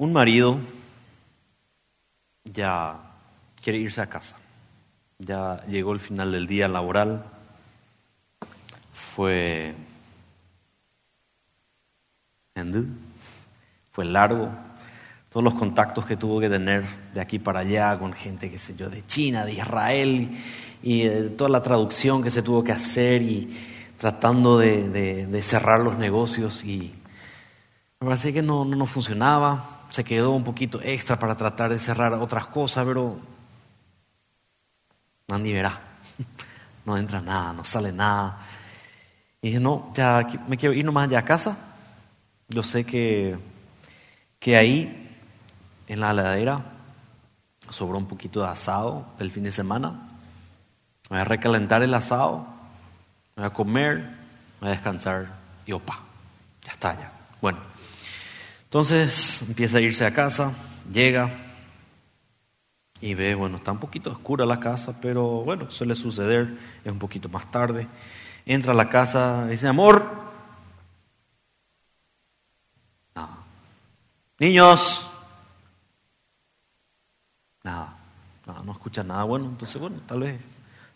[0.00, 0.58] Un marido
[2.44, 2.96] ya
[3.62, 4.34] quiere irse a casa.
[5.18, 7.22] Ya llegó el final del día laboral.
[8.94, 9.74] Fue
[13.92, 14.48] fue largo.
[15.28, 16.82] Todos los contactos que tuvo que tener
[17.12, 20.30] de aquí para allá con gente, qué sé yo, de China, de Israel,
[20.82, 23.54] y, eh, toda la traducción que se tuvo que hacer y
[23.98, 26.64] tratando de, cerrar los negocios.
[26.64, 26.94] Y
[28.00, 29.79] me parece que no, no funcionaba.
[29.90, 33.18] Se quedó un poquito extra para tratar de cerrar otras cosas, pero
[35.28, 35.80] nadie verá.
[36.86, 38.38] No entra nada, no sale nada.
[39.42, 41.58] Y dije, no, ya me quiero ir nomás ya a casa.
[42.48, 43.38] Yo sé que,
[44.38, 45.14] que ahí,
[45.86, 46.64] en la heladera,
[47.68, 50.08] sobró un poquito de asado del fin de semana.
[51.08, 52.46] Voy a recalentar el asado,
[53.36, 54.10] voy a comer,
[54.60, 55.28] voy a descansar
[55.66, 56.00] y opa,
[56.64, 57.12] ya está ya.
[57.40, 57.58] Bueno,
[58.70, 60.54] entonces empieza a irse a casa,
[60.92, 61.28] llega
[63.00, 67.00] y ve, bueno, está un poquito oscura la casa, pero bueno, suele suceder, es un
[67.00, 67.88] poquito más tarde.
[68.46, 70.30] Entra a la casa, dice, amor,
[74.40, 75.06] Niños.
[77.62, 77.94] Nada,
[78.46, 79.44] nada, no escucha nada bueno.
[79.44, 80.40] Entonces, bueno, tal vez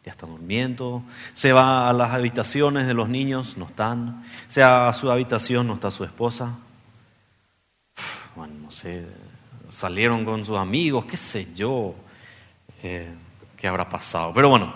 [0.02, 1.02] ya está durmiendo.
[1.34, 4.24] Se va a las habitaciones de los niños, no están.
[4.48, 6.56] Se va a su habitación, no está su esposa.
[8.36, 9.06] Bueno, no sé,
[9.68, 11.94] salieron con sus amigos, qué sé yo,
[12.82, 13.12] eh,
[13.56, 14.32] qué habrá pasado.
[14.34, 14.74] Pero bueno,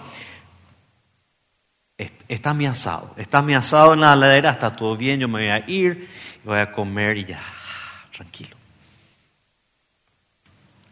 [1.97, 5.48] está mi asado, está mi asado en la ladera, está todo bien, yo me voy
[5.48, 6.09] a ir,
[6.45, 7.42] voy a comer y ya,
[8.12, 8.56] tranquilo.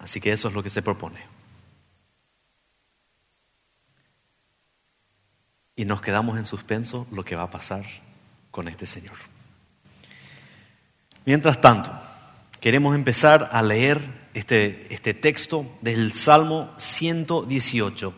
[0.00, 1.20] Así que eso es lo que se propone.
[5.76, 7.84] Y nos quedamos en suspenso lo que va a pasar
[8.50, 9.16] con este Señor.
[11.26, 11.92] Mientras tanto,
[12.66, 14.00] queremos empezar a leer
[14.34, 18.12] este, este texto del Salmo 118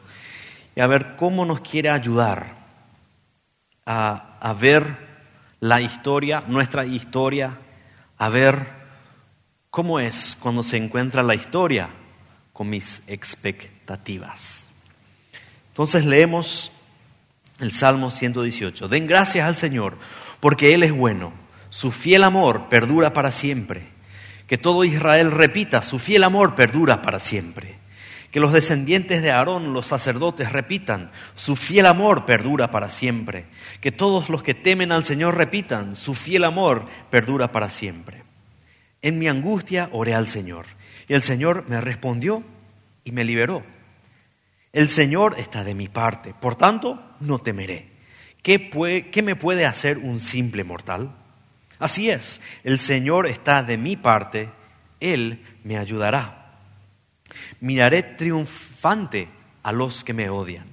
[0.75, 2.57] y a ver cómo nos quiere ayudar
[3.85, 4.87] a, a ver
[5.61, 7.59] la historia, nuestra historia,
[8.17, 8.79] a ver
[9.69, 11.91] ¿Cómo es cuando se encuentra la historia
[12.55, 14.67] con mis expectativas?
[15.69, 16.73] Entonces leemos
[17.61, 18.89] el Salmo 118.
[18.89, 19.99] Den gracias al Señor,
[20.41, 21.35] porque Él es bueno.
[21.69, 23.98] Su fiel amor perdura para siempre.
[24.49, 27.77] Que todo Israel repita, su fiel amor perdura para siempre.
[28.33, 33.47] Que los descendientes de Aarón, los sacerdotes, repitan, su fiel amor perdura para siempre.
[33.81, 38.25] Que todos los que temen al Señor repitan, su fiel amor perdura para siempre.
[39.01, 40.67] En mi angustia oré al Señor
[41.07, 42.43] y el Señor me respondió
[43.05, 43.63] y me liberó.
[44.73, 47.89] El Señor está de mi parte, por tanto no temeré.
[48.43, 48.71] ¿Qué,
[49.11, 51.15] ¿Qué, me puede hacer un simple mortal?
[51.79, 54.51] Así es, el Señor está de mi parte,
[55.01, 56.57] Él me ayudará.
[57.61, 59.29] Miraré triunfante
[59.63, 60.67] a los que me odian.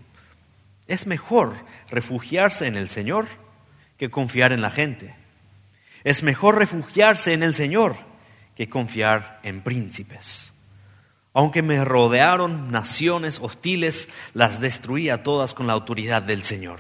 [0.88, 1.56] Es mejor
[1.90, 3.28] refugiarse en el Señor
[3.98, 5.16] que confiar en la gente.
[6.04, 7.96] Es mejor refugiarse en el Señor
[8.56, 10.54] que confiar en príncipes.
[11.34, 16.80] Aunque me rodearon naciones hostiles, las destruí a todas con la autoridad del Señor.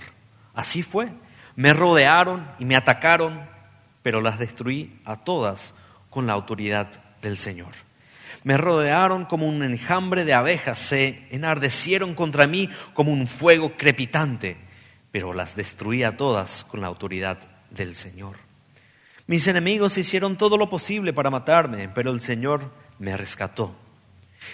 [0.53, 1.09] Así fue.
[1.57, 3.49] Me rodearon y me atacaron,
[4.05, 5.73] pero las destruí a todas
[6.11, 6.91] con la autoridad
[7.23, 7.73] del Señor.
[8.43, 14.57] Me rodearon como un enjambre de abejas, se enardecieron contra mí como un fuego crepitante,
[15.11, 17.39] pero las destruí a todas con la autoridad
[17.71, 18.35] del Señor.
[19.25, 23.75] Mis enemigos hicieron todo lo posible para matarme, pero el Señor me rescató.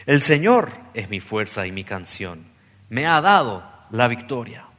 [0.06, 2.46] El Señor es mi fuerza y mi canción.
[2.88, 4.71] Me ha dado la victoria.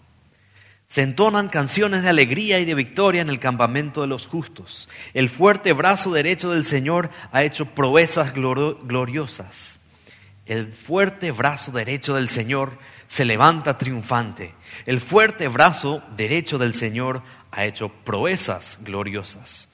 [0.92, 4.90] Se entonan canciones de alegría y de victoria en el campamento de los justos.
[5.14, 9.78] El fuerte brazo derecho del Señor ha hecho proezas gloriosas.
[10.44, 12.76] El fuerte brazo derecho del Señor
[13.06, 14.54] se levanta triunfante.
[14.84, 19.70] El fuerte brazo derecho del Señor ha hecho proezas gloriosas.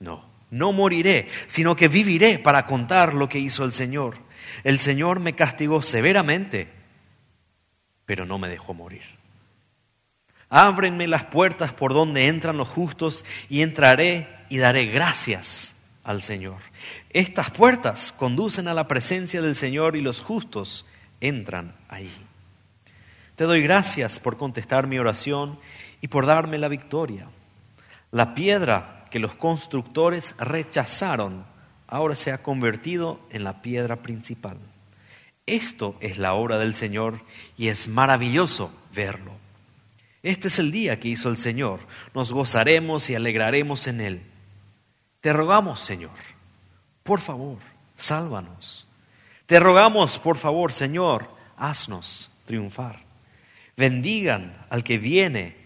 [0.00, 4.16] No, no moriré, sino que viviré para contar lo que hizo el Señor.
[4.64, 6.66] El Señor me castigó severamente,
[8.04, 9.19] pero no me dejó morir.
[10.50, 16.58] Ábrenme las puertas por donde entran los justos y entraré y daré gracias al Señor.
[17.10, 20.84] Estas puertas conducen a la presencia del Señor y los justos
[21.20, 22.12] entran ahí.
[23.36, 25.58] Te doy gracias por contestar mi oración
[26.00, 27.28] y por darme la victoria.
[28.10, 31.44] La piedra que los constructores rechazaron,
[31.86, 34.58] ahora se ha convertido en la piedra principal.
[35.46, 37.20] Esto es la obra del Señor
[37.56, 39.39] y es maravilloso verlo.
[40.22, 41.80] Este es el día que hizo el Señor.
[42.14, 44.22] Nos gozaremos y alegraremos en él.
[45.20, 46.16] Te rogamos, Señor,
[47.02, 47.58] por favor,
[47.96, 48.86] sálvanos.
[49.46, 53.02] Te rogamos, por favor, Señor, haznos triunfar.
[53.76, 55.56] Bendigan al que viene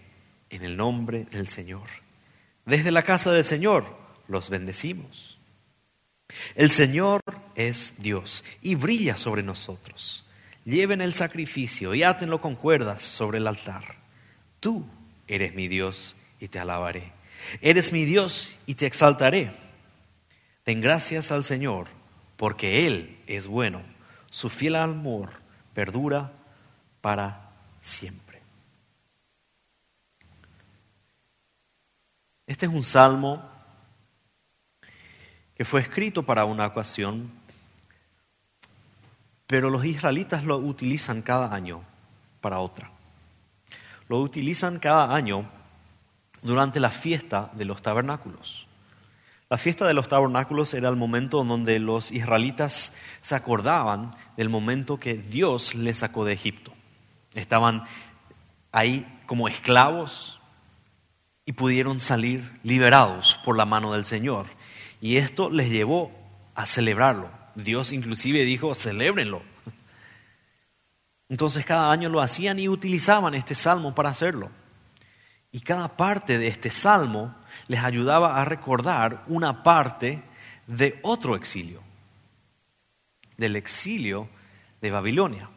[0.49, 1.87] en el nombre del Señor.
[2.65, 3.97] Desde la casa del Señor
[4.27, 5.37] los bendecimos.
[6.55, 7.21] El Señor
[7.55, 10.25] es Dios y brilla sobre nosotros.
[10.65, 14.04] Lleven el sacrificio y átenlo con cuerdas sobre el altar.
[14.65, 14.83] Tú
[15.27, 17.11] eres mi Dios y te alabaré.
[17.61, 19.51] Eres mi Dios y te exaltaré.
[20.65, 21.85] Den gracias al Señor
[22.35, 23.83] porque Él es bueno.
[24.31, 25.29] Su fiel amor
[25.75, 26.31] perdura
[27.01, 28.41] para siempre.
[32.47, 33.47] Este es un salmo
[35.53, 37.31] que fue escrito para una ocasión,
[39.45, 41.83] pero los israelitas lo utilizan cada año
[42.41, 42.94] para otra.
[44.07, 45.49] Lo utilizan cada año
[46.41, 48.67] durante la fiesta de los tabernáculos.
[49.49, 54.49] La fiesta de los tabernáculos era el momento en donde los israelitas se acordaban del
[54.49, 56.73] momento que Dios les sacó de Egipto.
[57.33, 57.83] Estaban
[58.71, 60.39] ahí como esclavos
[61.45, 64.47] y pudieron salir liberados por la mano del Señor.
[64.99, 66.11] Y esto les llevó
[66.55, 67.29] a celebrarlo.
[67.53, 69.43] Dios inclusive dijo, celébrenlo.
[71.29, 74.51] Entonces cada año lo hacían y utilizaban este salmo para hacerlo.
[75.51, 77.33] Y cada parte de este salmo
[77.67, 80.21] les ayudaba a recordar una parte
[80.67, 81.81] de otro exilio,
[83.37, 84.27] del exilio
[84.81, 85.49] de Babilonia.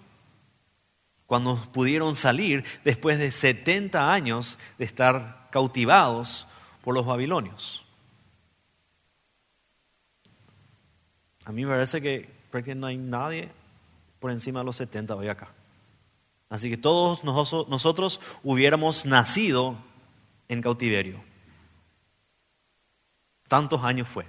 [1.26, 6.46] Cuando pudieron salir después de 70 años de estar cautivados
[6.82, 7.84] por los babilonios.
[11.44, 13.50] A mí me parece que prácticamente no hay nadie
[14.20, 15.48] por encima de los 70 hoy acá.
[16.50, 19.76] Así que todos nosotros hubiéramos nacido
[20.48, 21.20] en cautiverio.
[23.48, 24.26] Tantos años fue.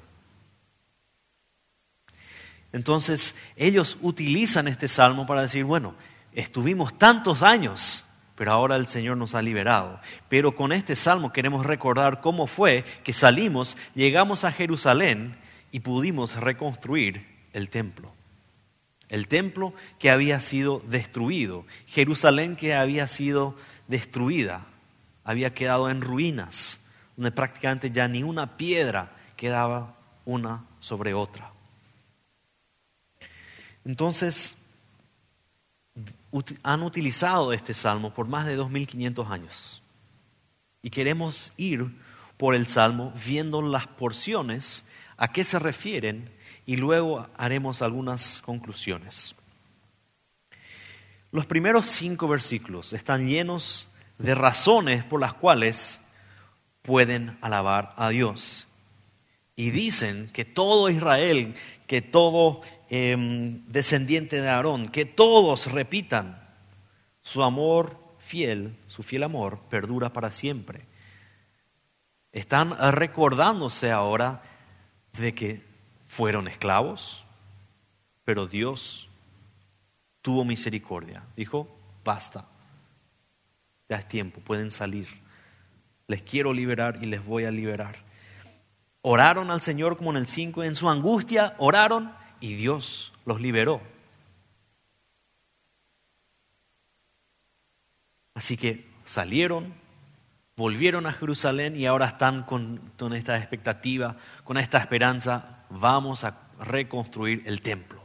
[2.71, 5.95] Entonces ellos utilizan este salmo para decir, bueno,
[6.33, 8.05] estuvimos tantos años,
[8.35, 9.99] pero ahora el Señor nos ha liberado.
[10.27, 15.37] Pero con este salmo queremos recordar cómo fue que salimos, llegamos a Jerusalén
[15.71, 18.13] y pudimos reconstruir el templo.
[19.09, 23.55] El templo que había sido destruido, Jerusalén que había sido
[23.87, 24.65] destruida,
[25.23, 26.79] había quedado en ruinas
[27.19, 31.51] donde prácticamente ya ni una piedra quedaba una sobre otra.
[33.83, 34.55] Entonces,
[36.63, 39.81] han utilizado este salmo por más de 2500 años.
[40.81, 41.91] Y queremos ir
[42.37, 44.85] por el salmo viendo las porciones,
[45.17, 46.31] a qué se refieren
[46.69, 49.33] y luego haremos algunas conclusiones.
[51.31, 53.89] Los primeros cinco versículos están llenos
[54.19, 55.99] de razones por las cuales
[56.83, 58.67] pueden alabar a Dios.
[59.55, 61.55] Y dicen que todo Israel,
[61.87, 62.61] que todo
[62.91, 66.39] em, descendiente de Aarón, que todos repitan,
[67.23, 70.85] su amor fiel, su fiel amor, perdura para siempre.
[72.31, 74.43] Están recordándose ahora
[75.13, 75.68] de que
[76.09, 77.23] fueron esclavos,
[78.25, 79.07] pero Dios
[80.21, 81.23] tuvo misericordia.
[81.37, 81.69] Dijo,
[82.03, 82.45] basta,
[83.87, 85.07] ya es tiempo, pueden salir.
[86.07, 87.95] Les quiero liberar y les voy a liberar.
[89.01, 92.11] Oraron al Señor como en el 5, en su angustia oraron
[92.41, 93.79] y Dios los liberó.
[98.33, 99.73] Así que salieron,
[100.55, 106.37] volvieron a Jerusalén y ahora están con, con, esta expectativa, con esta esperanza, vamos a
[106.59, 108.01] reconstruir el templo.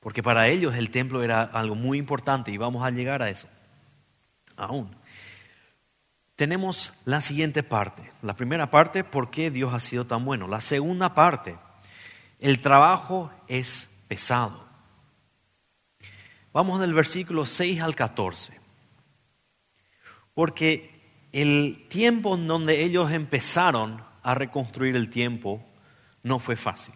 [0.00, 3.48] Porque para ellos el templo era algo muy importante y vamos a llegar a eso
[4.56, 4.94] aún.
[6.34, 8.10] Tenemos la siguiente parte.
[8.22, 10.48] La primera parte, ¿por qué Dios ha sido tan bueno?
[10.48, 11.56] La segunda parte,
[12.38, 14.66] el trabajo es pesado.
[16.52, 18.58] Vamos del versículo 6 al 14.
[20.34, 25.64] Porque el tiempo en donde ellos empezaron a reconstruir el tiempo
[26.26, 26.92] no fue fácil.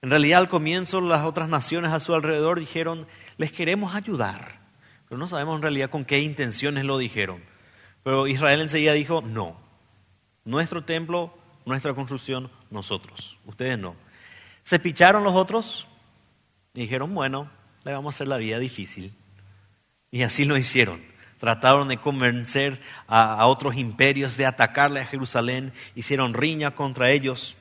[0.00, 4.58] En realidad al comienzo las otras naciones a su alrededor dijeron, les queremos ayudar,
[5.06, 7.44] pero no sabemos en realidad con qué intenciones lo dijeron.
[8.02, 9.60] Pero Israel enseguida dijo, no,
[10.46, 13.94] nuestro templo, nuestra construcción, nosotros, ustedes no.
[14.62, 15.86] Se picharon los otros
[16.72, 17.50] y dijeron, bueno,
[17.84, 19.12] le vamos a hacer la vida difícil.
[20.10, 21.02] Y así lo hicieron.
[21.38, 27.56] Trataron de convencer a, otros imperios de atacarle a Jerusalén, hicieron riña contra ellos.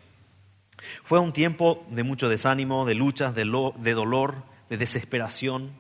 [1.04, 5.72] Fue un tiempo de mucho desánimo, de luchas, de dolor, de desesperación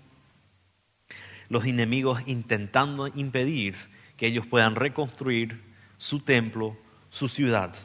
[1.49, 3.75] los enemigos intentando impedir
[4.15, 5.61] que ellos puedan reconstruir
[5.97, 6.77] su templo,
[7.09, 7.75] su ciudad.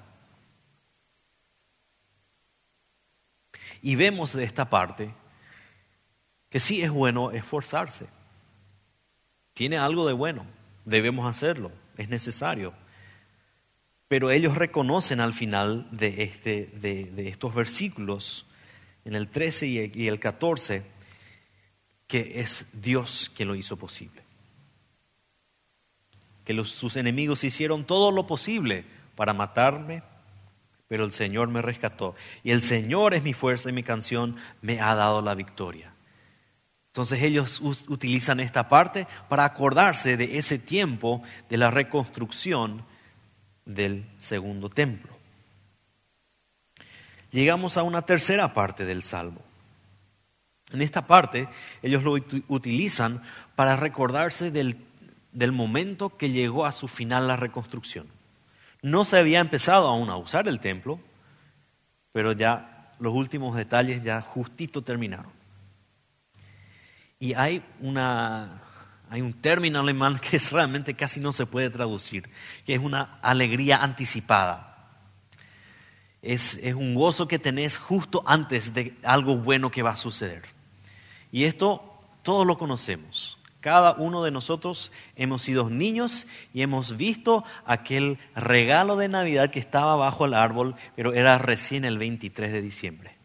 [3.82, 5.12] Y vemos de esta parte
[6.50, 8.06] que sí es bueno esforzarse.
[9.54, 10.46] Tiene algo de bueno,
[10.84, 12.74] debemos hacerlo, es necesario.
[14.14, 18.46] Pero ellos reconocen al final de, este, de, estos versículos,
[19.04, 20.84] en el 13 y el 14,
[22.06, 24.22] que es Dios quien lo hizo posible.
[26.44, 28.84] Que sus enemigos hicieron todo lo posible
[29.16, 30.04] para matarme,
[30.86, 32.14] pero el Señor me rescató.
[32.44, 35.92] Y el Señor es mi fuerza y mi canción me ha dado la victoria.
[36.86, 42.93] Entonces ellos utilizan esta parte para acordarse de ese tiempo de la reconstrucción
[43.64, 45.12] del segundo templo.
[47.30, 49.40] Llegamos a una tercera parte del Salmo.
[50.72, 51.48] En esta parte
[51.82, 52.12] ellos lo
[52.48, 53.22] utilizan
[53.56, 54.78] para recordarse del,
[55.32, 58.06] del momento que llegó a su final la reconstrucción.
[58.82, 61.00] No se había empezado aún a usar el templo,
[62.12, 65.32] pero ya los últimos detalles ya justito terminaron.
[67.18, 68.60] Y hay, una,
[69.14, 72.28] hay un término alemán que realmente casi no se puede traducir,
[72.66, 74.88] que es una alegría anticipada.
[76.20, 80.42] Es, es un gozo que tenés justo antes de algo bueno que va a suceder.
[81.30, 81.94] Y esto
[82.24, 83.38] todos lo conocemos.
[83.60, 89.60] Cada uno de nosotros hemos sido niños y hemos visto aquel regalo de Navidad que
[89.60, 93.16] estaba bajo el árbol, pero era recién el 23 de diciembre.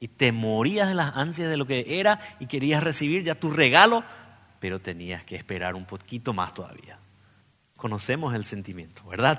[0.00, 3.50] Y te morías de las ansias de lo que era y querías recibir ya tu
[3.50, 4.02] regalo,
[4.64, 6.98] pero tenías que esperar un poquito más todavía.
[7.76, 9.38] Conocemos el sentimiento, ¿verdad?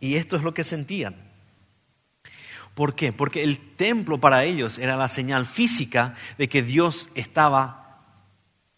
[0.00, 1.16] Y esto es lo que sentían.
[2.74, 3.12] ¿Por qué?
[3.12, 8.00] Porque el templo para ellos era la señal física de que Dios estaba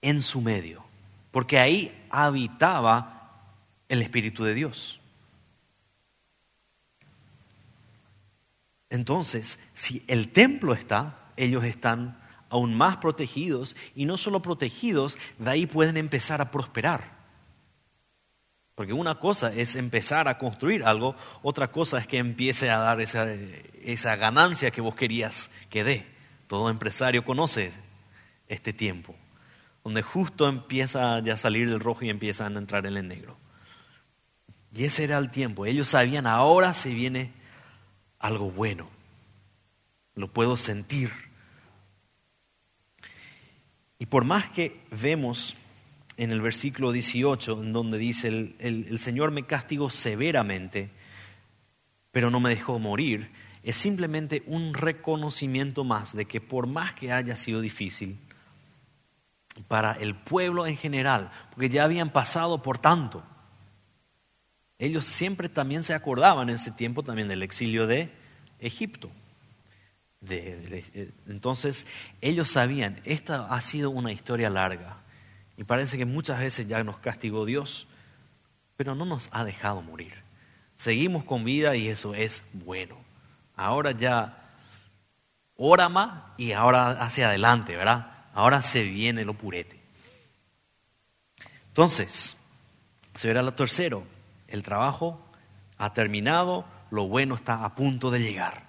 [0.03, 0.85] en su medio,
[1.31, 3.31] porque ahí habitaba
[3.89, 4.99] el Espíritu de Dios.
[8.91, 12.24] Entonces, si el templo está, ellos están
[12.55, 17.25] aún más protegidos y no solo protegidos, de ahí pueden empezar a prosperar.
[18.75, 23.01] Porque una cosa es empezar a construir algo, otra cosa es que empiece a dar
[23.01, 23.27] esa,
[23.83, 26.07] esa ganancia que vos querías que dé.
[26.47, 27.73] Todo empresario conoce
[28.49, 29.15] este tiempo
[29.85, 33.37] donde justo empieza ya a salir del rojo y empiezan a entrar en el negro.
[34.75, 35.67] Y ese era el tiempo.
[35.67, 37.33] Ellos sabían, ahora se viene
[38.19, 38.89] algo bueno.
[40.15, 41.13] Lo puedo sentir.
[44.05, 45.57] Y por más que vemos
[46.19, 50.91] en el versículo 18, en donde dice, el, el Señor me castigó severamente,
[52.13, 53.31] pero no me dejó morir,
[53.63, 58.19] es simplemente un reconocimiento más de que por más que haya sido difícil,
[59.69, 63.25] para el pueblo en general, porque ya habían pasado por tanto.
[64.79, 68.11] Ellos siempre también se acordaban en ese tiempo también del exilio de
[68.59, 69.11] Egipto.
[71.27, 71.87] Entonces
[72.21, 74.99] ellos sabían, esta ha sido una historia larga
[75.57, 77.87] y parece que muchas veces ya nos castigó Dios,
[78.77, 80.15] pero no nos ha dejado morir.
[80.77, 82.97] Seguimos con vida y eso es bueno.
[83.57, 84.51] Ahora ya
[85.57, 88.15] ora más y ahora hacia adelante, ¿verdad?
[88.35, 89.81] ahora se viene lo purete.
[91.69, 92.37] Entonces,
[93.15, 94.05] eso era lo tercero.
[94.49, 95.21] El trabajo
[95.79, 98.64] ha terminado, lo bueno está a punto de llegar.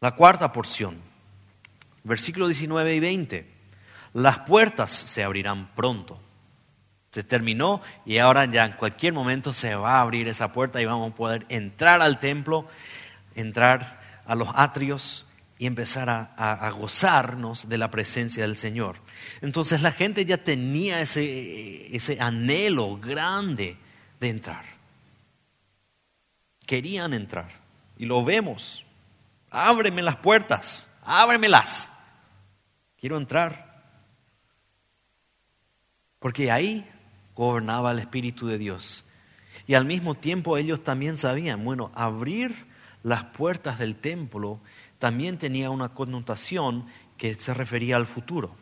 [0.00, 0.96] La cuarta porción,
[2.04, 3.46] versículo 19 y 20.
[4.14, 6.18] Las puertas se abrirán pronto.
[7.10, 10.86] Se terminó y ahora ya en cualquier momento se va a abrir esa puerta y
[10.86, 12.66] vamos a poder entrar al templo,
[13.34, 15.26] entrar a los atrios
[15.58, 18.96] y empezar a, gozarnos de la presencia del Señor.
[19.42, 23.76] Entonces la gente ya tenía ese, ese anhelo grande
[24.18, 24.64] de entrar.
[26.64, 27.50] Querían entrar
[27.98, 28.86] y lo vemos.
[29.50, 31.92] Ábreme las puertas, ábremelas.
[32.98, 33.82] Quiero entrar.
[36.18, 36.88] Porque ahí
[37.34, 39.04] gobernaba el Espíritu de Dios.
[39.66, 42.66] Y al mismo tiempo ellos también sabían, bueno, abrir
[43.02, 44.60] las puertas del templo
[44.98, 48.54] también tenía una connotación que se refería al futuro.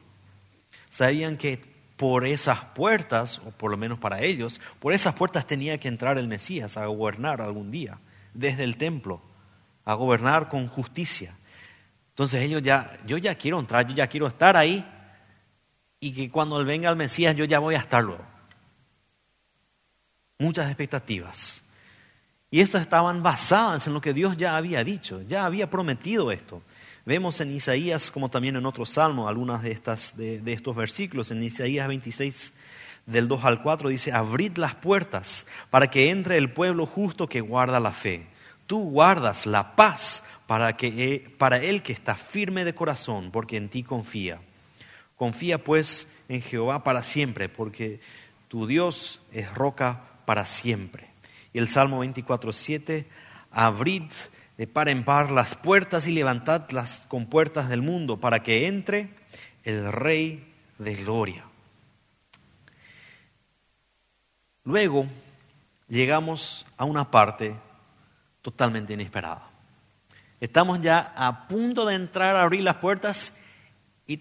[0.89, 1.61] Sabían que
[1.97, 6.17] por esas puertas, o por lo menos para ellos, por esas puertas tenía que entrar
[6.17, 7.99] el Mesías a gobernar algún día,
[8.35, 9.21] desde el templo,
[9.89, 11.35] a gobernar con justicia.
[12.11, 14.87] Entonces ellos ya, yo ya quiero entrar, yo ya quiero estar ahí,
[15.99, 18.25] y que cuando venga el Mesías yo ya voy a estar luego.
[20.39, 21.63] Muchas expectativas.
[22.51, 26.61] Y estas estaban basadas en lo que Dios ya había dicho, ya había prometido esto.
[27.07, 31.31] Vemos en Isaías, como también en otros salmos, algunas de, estas, de, de estos versículos.
[31.31, 32.53] En Isaías 26,
[33.07, 37.41] del 2 al 4, dice, abrid las puertas para que entre el pueblo justo que
[37.41, 38.27] guarda la fe.
[38.69, 43.71] Tú guardas la paz para, que, para el que está firme de corazón, porque en
[43.71, 44.41] ti confía.
[45.17, 47.99] Confía pues en Jehová para siempre, porque
[48.49, 51.09] tu Dios es roca para siempre.
[51.55, 53.07] Y el Salmo 24, 7,
[53.51, 54.13] abrid
[54.59, 59.09] de par en par las puertas y levantad las compuertas del mundo para que entre
[59.65, 60.47] el Rey
[60.77, 61.45] de Gloria.
[64.65, 65.07] Luego
[65.89, 67.55] llegamos a una parte
[68.49, 69.43] totalmente inesperada.
[70.41, 73.35] Estamos ya a punto de entrar a abrir las puertas
[74.07, 74.19] y,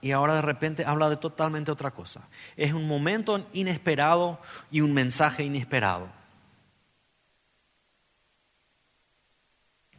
[0.00, 2.26] y ahora de repente habla de totalmente otra cosa.
[2.56, 6.08] Es un momento inesperado y un mensaje inesperado.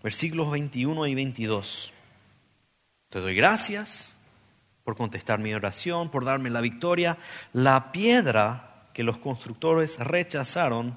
[0.01, 1.93] Versículos 21 y 22.
[3.09, 4.17] Te doy gracias
[4.83, 7.19] por contestar mi oración, por darme la victoria.
[7.53, 10.95] La piedra que los constructores rechazaron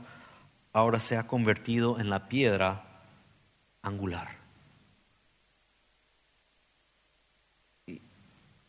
[0.73, 2.85] ahora se ha convertido en la piedra
[3.83, 4.37] angular.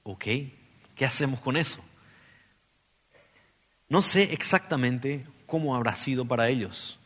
[0.03, 0.25] ¿Ok?
[0.95, 1.83] ¿Qué hacemos con eso?
[3.87, 6.99] No sé exactamente cómo habrá sido para ellos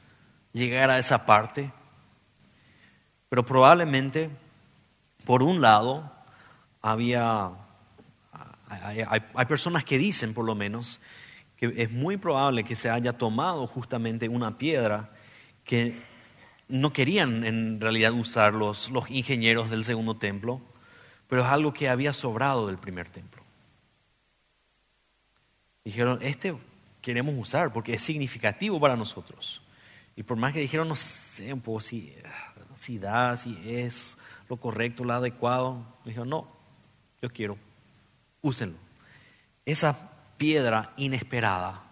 [0.52, 1.72] llegar a esa parte,
[3.30, 4.30] pero probablemente,
[5.26, 6.12] por un lado,
[6.82, 7.52] había,
[8.70, 9.02] hay,
[9.34, 11.02] hay personas que dicen por lo menos
[11.68, 15.12] es muy probable que se haya tomado justamente una piedra
[15.64, 16.02] que
[16.68, 20.62] no querían en realidad usar los, los ingenieros del segundo templo,
[21.28, 23.44] pero es algo que había sobrado del primer templo.
[25.84, 26.56] Dijeron, este
[27.02, 29.62] queremos usar porque es significativo para nosotros.
[30.16, 32.14] Y por más que dijeron, no sé, pues, si,
[32.76, 34.18] si da, si es
[34.48, 36.48] lo correcto, lo adecuado, dijeron, no,
[37.22, 37.58] yo quiero,
[38.42, 38.78] úsenlo.
[39.66, 40.13] Esa
[40.44, 41.84] piedra inesperada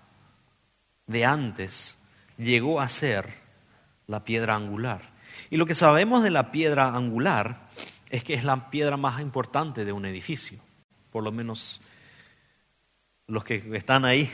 [1.07, 1.97] de antes
[2.37, 3.33] llegó a ser
[4.07, 5.03] la piedra angular.
[5.49, 7.69] Y lo que sabemos de la piedra angular
[8.09, 10.59] es que es la piedra más importante de un edificio.
[11.13, 11.79] Por lo menos
[13.25, 14.29] los que están ahí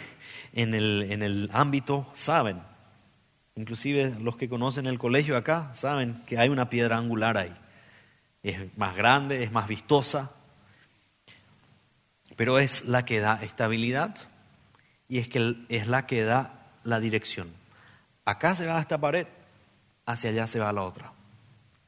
[0.51, 2.59] en el, en el ámbito saben.
[3.55, 7.53] Inclusive los que conocen el colegio acá saben que hay una piedra angular ahí.
[8.41, 10.31] Es más grande, es más vistosa,
[12.37, 14.15] pero es la que da estabilidad
[15.09, 17.51] y es, que es la que da la dirección.
[18.23, 19.27] Acá se va esta pared,
[20.05, 21.11] hacia allá se va la otra.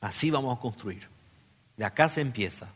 [0.01, 1.07] Así vamos a construir.
[1.77, 2.67] De acá se empieza.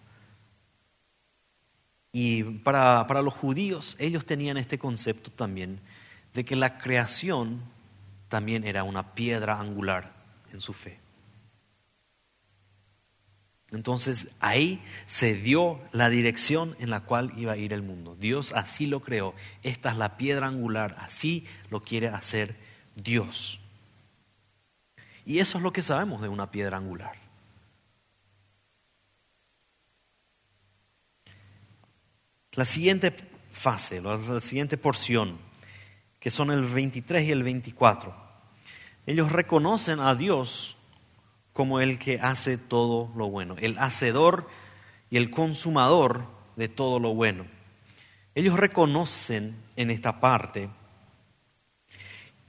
[2.12, 5.82] Y para, para los judíos, ellos tenían este concepto también
[6.34, 7.62] de que la creación
[8.30, 10.14] también era una piedra angular
[10.52, 11.03] en su fe.
[13.74, 18.16] Entonces ahí se dio la dirección en la cual iba a ir el mundo.
[18.16, 19.34] Dios así lo creó.
[19.64, 20.96] Esta es la piedra angular.
[21.00, 22.56] Así lo quiere hacer
[22.96, 23.60] Dios.
[25.26, 27.16] Y eso es lo que sabemos de una piedra angular.
[32.52, 33.16] La siguiente
[33.52, 35.40] fase, la siguiente porción,
[36.20, 38.16] que son el 23 y el 24,
[39.08, 40.78] ellos reconocen a Dios
[41.54, 44.50] como el que hace todo lo bueno, el hacedor
[45.10, 47.46] y el consumador de todo lo bueno.
[48.36, 50.70] Ellos reconocen en esta parte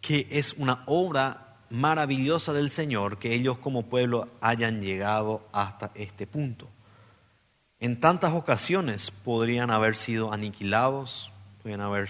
[0.00, 6.26] que es una obra maravillosa del Señor que ellos como pueblo hayan llegado hasta este
[6.26, 6.68] punto.
[7.80, 11.30] En tantas ocasiones podrían haber sido aniquilados,
[11.62, 12.08] podrían haber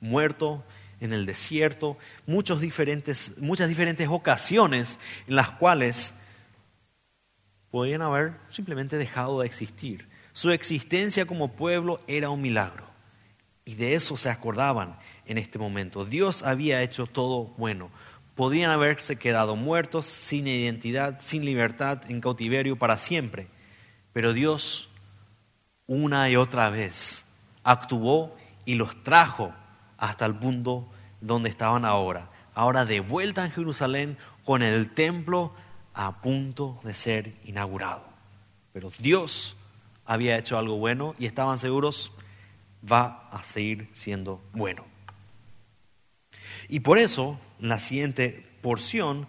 [0.00, 0.64] muerto
[1.00, 3.34] en el desierto, muchas diferentes
[4.08, 6.14] ocasiones en las cuales
[7.70, 10.08] podrían haber simplemente dejado de existir.
[10.32, 12.86] Su existencia como pueblo era un milagro.
[13.64, 16.04] Y de eso se acordaban en este momento.
[16.04, 17.90] Dios había hecho todo bueno.
[18.34, 23.48] Podrían haberse quedado muertos, sin identidad, sin libertad, en cautiverio para siempre.
[24.12, 24.88] Pero Dios,
[25.86, 27.26] una y otra vez,
[27.64, 29.52] actuó y los trajo
[29.98, 30.88] hasta el punto
[31.20, 32.30] donde estaban ahora.
[32.54, 35.52] Ahora de vuelta en Jerusalén con el templo
[35.94, 38.04] a punto de ser inaugurado.
[38.72, 39.56] Pero Dios
[40.04, 42.12] había hecho algo bueno y estaban seguros,
[42.90, 44.84] va a seguir siendo bueno.
[46.68, 49.26] Y por eso, la siguiente porción,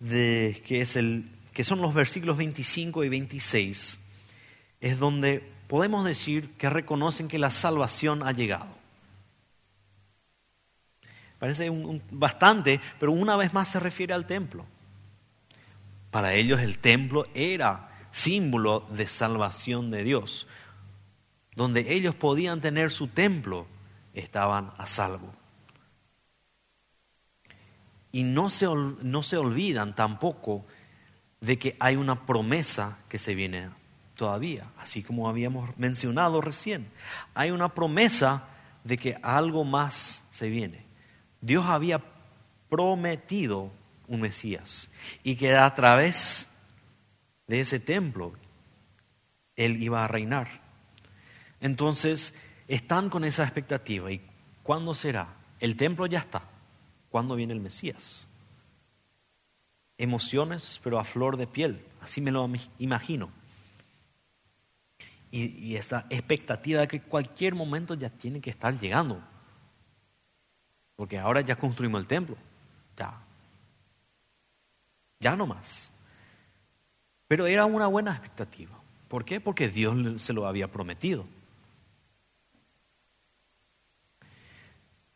[0.00, 4.00] de, que, es el, que son los versículos 25 y 26,
[4.80, 8.81] es donde podemos decir que reconocen que la salvación ha llegado.
[11.42, 11.72] Parece
[12.12, 14.64] bastante, pero una vez más se refiere al templo.
[16.12, 20.46] Para ellos el templo era símbolo de salvación de Dios.
[21.56, 23.66] Donde ellos podían tener su templo,
[24.14, 25.34] estaban a salvo.
[28.12, 30.64] Y no se, no se olvidan tampoco
[31.40, 33.68] de que hay una promesa que se viene
[34.14, 36.86] todavía, así como habíamos mencionado recién.
[37.34, 38.44] Hay una promesa
[38.84, 40.91] de que algo más se viene.
[41.42, 42.00] Dios había
[42.70, 43.70] prometido
[44.06, 44.90] un Mesías
[45.22, 46.48] y que a través
[47.46, 48.32] de ese templo
[49.56, 50.62] Él iba a reinar.
[51.60, 52.32] Entonces,
[52.68, 54.10] están con esa expectativa.
[54.10, 54.22] ¿Y
[54.62, 55.34] cuándo será?
[55.60, 56.42] El templo ya está.
[57.10, 58.26] ¿Cuándo viene el Mesías?
[59.98, 61.84] Emociones, pero a flor de piel.
[62.00, 63.30] Así me lo imagino.
[65.30, 69.22] Y, y esta expectativa de que cualquier momento ya tiene que estar llegando.
[71.02, 72.36] Porque ahora ya construimos el templo.
[72.96, 73.18] Ya.
[75.18, 75.90] Ya no más.
[77.26, 78.70] Pero era una buena expectativa.
[79.08, 79.40] ¿Por qué?
[79.40, 81.26] Porque Dios se lo había prometido.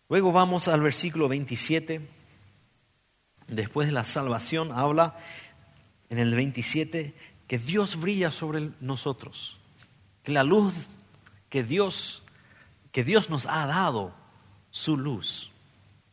[0.09, 2.01] Luego vamos al versículo 27.
[3.47, 5.17] Después de la salvación habla
[6.11, 7.15] en el 27
[7.47, 9.57] que Dios brilla sobre nosotros,
[10.25, 10.75] que la luz
[11.49, 12.25] que Dios
[12.91, 14.13] que Dios nos ha dado
[14.73, 15.53] su luz.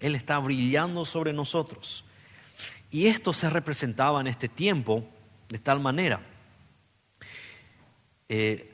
[0.03, 2.03] Él está brillando sobre nosotros.
[2.91, 5.07] Y esto se representaba en este tiempo
[5.47, 6.19] de tal manera.
[8.27, 8.69] Eh,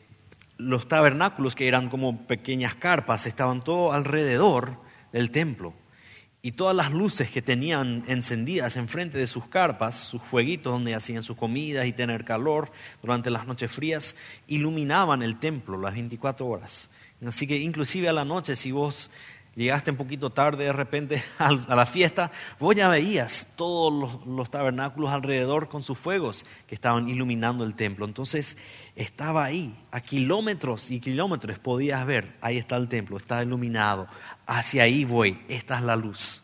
[0.58, 4.78] los tabernáculos, que eran como pequeñas carpas, estaban todo alrededor
[5.14, 5.76] del templo.
[6.42, 11.22] Y todas las luces que tenían encendidas enfrente de sus carpas, sus fueguitos donde hacían
[11.22, 12.72] sus comidas y tener calor
[13.04, 14.16] durante las noches frías,
[14.48, 16.90] iluminaban el templo las 24 horas.
[17.24, 19.12] Así que inclusive a la noche, si vos
[19.56, 25.12] llegaste un poquito tarde de repente a la fiesta, vos ya veías todos los, tabernáculos
[25.12, 28.06] alrededor con sus fuegos que estaban iluminando el templo.
[28.06, 28.58] Entonces
[28.96, 34.08] estaba ahí, a kilómetros y kilómetros podías ver, ahí está el templo, está iluminado,
[34.46, 36.44] hacia ahí voy, esta es la luz.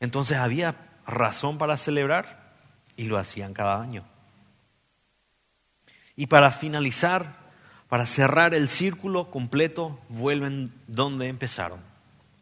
[0.00, 0.76] Entonces había
[1.06, 2.54] razón para celebrar
[2.96, 4.04] y lo hacían cada año.
[6.16, 7.43] Y para finalizar,
[7.94, 11.78] para cerrar el círculo completo, vuelven donde empezaron,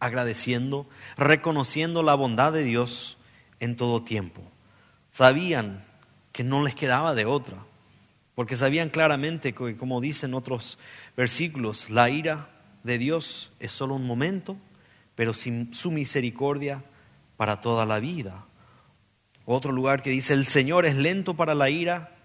[0.00, 0.86] agradeciendo,
[1.18, 3.18] reconociendo la bondad de Dios
[3.60, 4.40] en todo tiempo.
[5.10, 5.84] Sabían
[6.32, 7.58] que no les quedaba de otra,
[8.34, 10.78] porque sabían claramente que, como dicen otros
[11.18, 12.48] versículos, la ira
[12.82, 14.56] de Dios es solo un momento,
[15.16, 16.82] pero sin su misericordia
[17.36, 18.46] para toda la vida.
[19.44, 22.16] Otro lugar que dice, el Señor es lento para la ira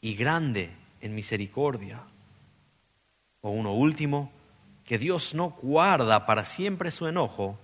[0.00, 0.70] y grande
[1.02, 2.04] en misericordia.
[3.40, 4.32] O uno último,
[4.84, 7.58] que Dios no guarda para siempre su enojo,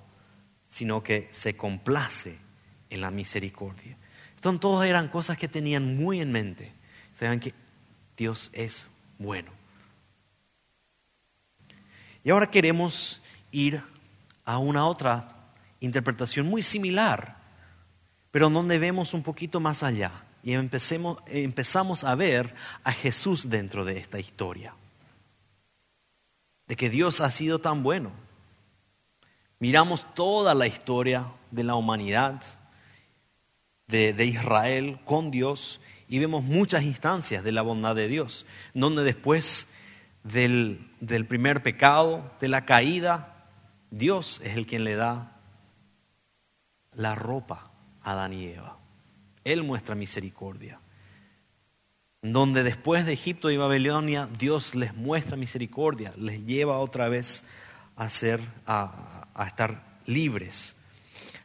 [0.69, 2.39] sino que se complace
[2.89, 3.97] en la misericordia.
[4.37, 6.73] Entonces, todas eran cosas que tenían muy en mente.
[7.15, 7.53] Saben que
[8.17, 8.87] Dios es
[9.19, 9.51] bueno.
[12.23, 13.83] Y ahora queremos ir
[14.45, 17.37] a una otra interpretación muy similar,
[18.31, 20.13] pero donde vemos un poquito más allá
[20.43, 24.75] y empecemos, empezamos a ver a Jesús dentro de esta historia
[26.67, 28.11] de que Dios ha sido tan bueno.
[29.59, 32.43] Miramos toda la historia de la humanidad,
[33.87, 39.69] de, Israel con Dios, y vemos muchas instancias de la bondad de Dios, donde después
[40.25, 43.47] del, del primer pecado, de la caída,
[43.91, 45.37] Dios es el quien le da
[46.93, 47.71] la ropa
[48.03, 48.79] a Adán y Eva.
[49.45, 50.81] Él muestra misericordia
[52.33, 57.45] donde después de Egipto y Babilonia Dios les muestra misericordia, les lleva otra vez
[57.97, 60.77] a, ser, a, estar libres.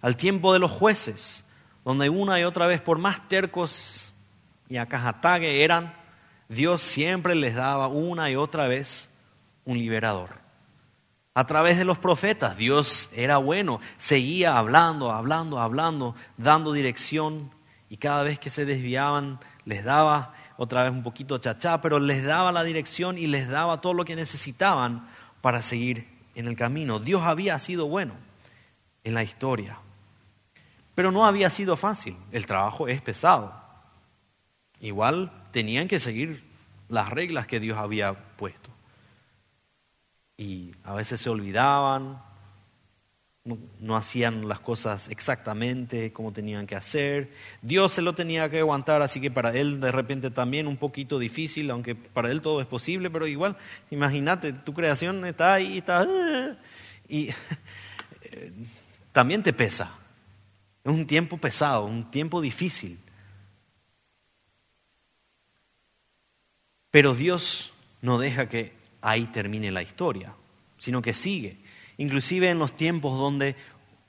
[0.01, 1.43] Al tiempo de los jueces,
[1.83, 4.13] donde una y otra vez, por más tercos
[4.69, 5.93] y acajatague eran,
[6.47, 9.09] Dios siempre les daba una y otra vez
[9.65, 10.41] un liberador.
[11.33, 17.51] A través de los profetas, Dios era bueno, seguía hablando, hablando, hablando, dando dirección
[17.89, 22.23] y cada vez que se desviaban les daba otra vez un poquito chachá, pero les
[22.23, 25.09] daba la dirección y les daba todo lo que necesitaban
[25.41, 26.99] para seguir en el camino.
[26.99, 28.13] Dios había sido bueno
[29.03, 29.79] en la historia,
[30.93, 32.15] pero no había sido fácil.
[32.31, 33.51] El trabajo es pesado.
[34.79, 36.43] Igual tenían que seguir
[36.89, 38.69] las reglas que Dios había puesto.
[40.37, 42.21] Y a veces se olvidaban,
[43.43, 47.31] no, hacían las cosas exactamente como tenían que hacer.
[47.61, 51.17] Dios se lo tenía que aguantar, así que para él de repente también un poquito
[51.17, 53.57] difícil, aunque para él todo es posible, pero igual,
[53.89, 56.07] imagínate, tu creación está ahí, está...
[57.09, 57.29] Y
[59.11, 59.97] también te pesa.
[60.83, 62.99] Es un tiempo pesado, un tiempo difícil.
[66.91, 70.33] Pero Dios no deja que ahí termine la historia,
[70.77, 71.60] sino que sigue
[71.97, 73.55] inclusive en los tiempos donde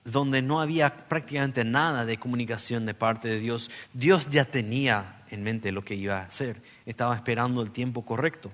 [0.05, 5.43] donde no había prácticamente nada de comunicación de parte de Dios, Dios ya tenía en
[5.43, 8.51] mente lo que iba a hacer, estaba esperando el tiempo correcto.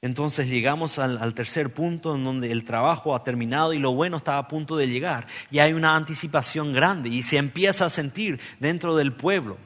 [0.00, 4.36] Entonces llegamos al, tercer punto en donde el trabajo ha terminado y lo bueno está
[4.36, 5.26] a punto de llegar.
[5.50, 9.56] Y hay una anticipación grande y se empieza a sentir dentro del pueblo.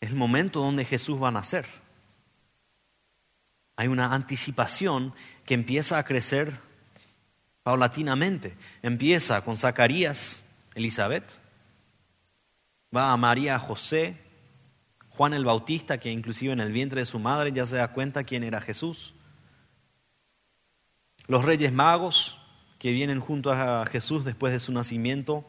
[0.00, 1.64] Es el momento donde Jesús va a nacer.
[3.76, 6.60] Hay una anticipación que empieza a crecer
[7.62, 8.56] paulatinamente.
[8.82, 11.24] Empieza con Zacarías, Elizabeth,
[12.94, 14.16] va a María José,
[15.08, 18.24] Juan el Bautista, que inclusive en el vientre de su madre ya se da cuenta
[18.24, 19.14] quién era Jesús.
[21.26, 22.38] Los reyes magos
[22.78, 25.46] que vienen junto a Jesús después de su nacimiento.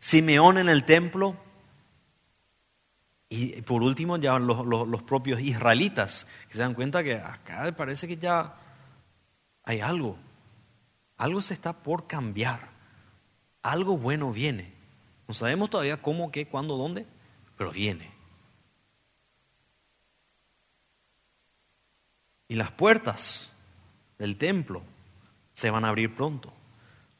[0.00, 1.36] Simeón en el templo.
[3.28, 8.06] Y por último ya los, los propios israelitas, que se dan cuenta que acá parece
[8.06, 8.54] que ya
[9.64, 10.16] hay algo.
[11.16, 12.68] Algo se está por cambiar.
[13.62, 14.72] Algo bueno viene.
[15.26, 17.06] No sabemos todavía cómo, qué, cuándo, dónde,
[17.56, 18.10] pero viene.
[22.46, 23.50] Y las puertas
[24.18, 24.82] del templo
[25.54, 26.52] se van a abrir pronto.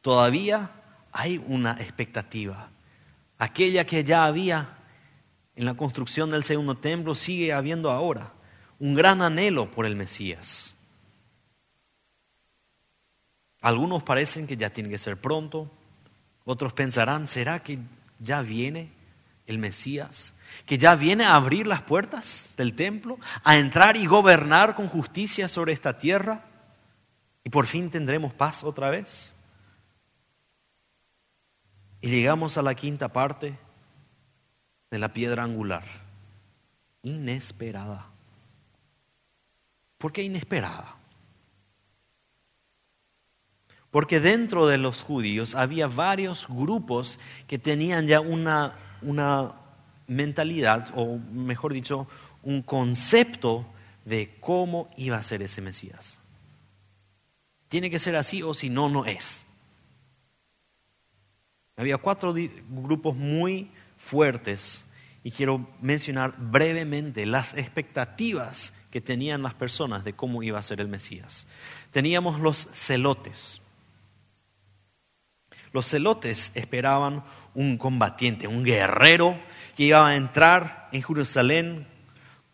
[0.01, 0.71] Todavía
[1.11, 2.69] hay una expectativa.
[3.37, 4.74] Aquella que ya había
[5.55, 8.33] en la construcción del segundo templo sigue habiendo ahora.
[8.79, 10.75] Un gran anhelo por el Mesías.
[13.61, 15.71] Algunos parecen que ya tiene que ser pronto.
[16.43, 17.79] Otros pensarán, ¿será que
[18.19, 18.91] ya viene
[19.47, 20.35] el Mesías?
[20.65, 25.47] que ya viene a abrir las puertas del templo, a entrar y gobernar con justicia
[25.47, 26.45] sobre esta tierra,
[27.43, 29.33] y por fin tendremos paz otra vez.
[32.01, 33.57] Y llegamos a la quinta parte
[34.95, 35.83] de la piedra angular,
[37.03, 38.05] inesperada.
[39.97, 40.95] ¿Por qué inesperada?
[43.91, 49.55] Porque dentro de los judíos había varios grupos que tenían ya una, una
[50.07, 52.07] mentalidad, o mejor dicho,
[52.41, 53.65] un concepto
[54.05, 56.19] de cómo iba a ser ese Mesías.
[57.67, 59.45] Tiene que ser así o si no, no es.
[61.75, 62.33] Había cuatro
[62.69, 64.84] grupos muy fuertes
[65.25, 70.79] y quiero mencionar brevemente las expectativas que tenían las personas de cómo iba a ser
[70.79, 71.47] el Mesías.
[71.89, 73.59] Teníamos los celotes.
[75.71, 77.23] Los celotes esperaban
[77.55, 79.35] un combatiente, un guerrero
[79.75, 81.87] que iba a entrar en Jerusalén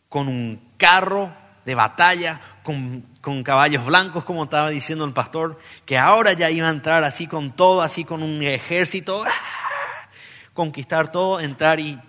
[0.08, 3.04] con un carro de batalla, con,
[3.44, 7.52] caballos blancos, como estaba diciendo el pastor, que ahora ya iba a entrar así con
[7.52, 10.10] todo, así con un ejército, ¡ah!
[10.54, 12.00] conquistar todo, entrar y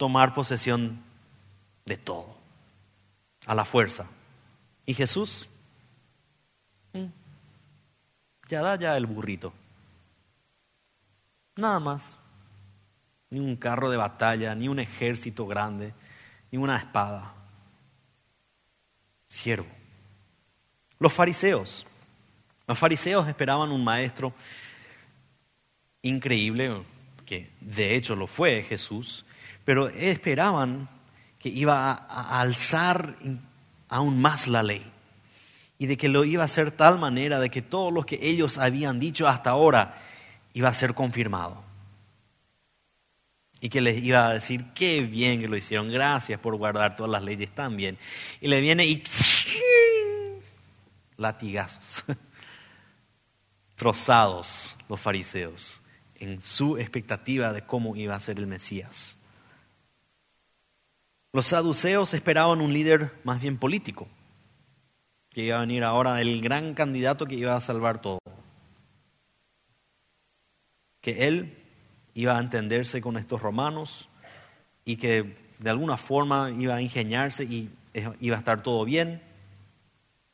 [0.00, 0.98] tomar posesión
[1.84, 2.34] de todo,
[3.44, 4.06] a la fuerza.
[4.86, 5.46] Y Jesús,
[6.94, 7.04] mm,
[8.48, 9.52] ya da ya el burrito,
[11.56, 12.18] nada más
[13.28, 15.92] ni un carro de batalla, ni un ejército grande,
[16.50, 17.34] ni una espada.
[19.28, 19.68] Siervo.
[20.98, 21.86] Los fariseos.
[22.66, 24.32] Los fariseos esperaban un maestro
[26.00, 26.84] increíble,
[27.26, 29.26] que de hecho lo fue Jesús,
[29.64, 30.88] pero esperaban
[31.38, 33.16] que iba a alzar
[33.88, 34.84] aún más la ley
[35.78, 38.58] y de que lo iba a hacer tal manera de que todo lo que ellos
[38.58, 39.96] habían dicho hasta ahora
[40.52, 41.70] iba a ser confirmado
[43.60, 47.12] y que les iba a decir qué bien que lo hicieron, gracias por guardar todas
[47.12, 47.98] las leyes tan bien.
[48.40, 49.02] Y le viene y
[51.18, 52.04] latigazos,
[53.76, 55.80] trozados los fariseos
[56.18, 59.16] en su expectativa de cómo iba a ser el Mesías.
[61.32, 64.08] Los saduceos esperaban un líder más bien político,
[65.30, 68.18] que iba a venir ahora el gran candidato que iba a salvar todo.
[71.00, 71.56] Que él
[72.14, 74.08] iba a entenderse con estos romanos
[74.84, 77.70] y que de alguna forma iba a ingeniarse y
[78.20, 79.22] iba a estar todo bien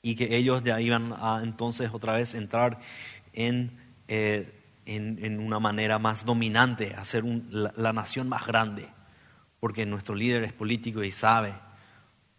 [0.03, 2.79] y que ellos ya iban a entonces otra vez entrar
[3.33, 3.73] en,
[4.09, 4.53] eh,
[4.87, 8.89] en, una manera más dominante, a ser la, nación más grande,
[9.61, 11.55] porque nuestro líder es político y sabe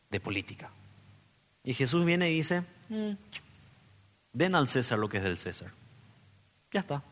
[0.10, 0.72] de política.
[1.64, 3.12] Y Jesús viene y dice, mm,
[4.34, 5.72] den al César lo que es del César.
[6.72, 7.04] Ya está.